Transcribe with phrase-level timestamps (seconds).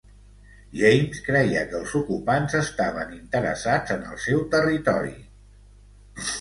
[0.79, 5.17] James creia que els ocupants estaven interessats en el seu territori.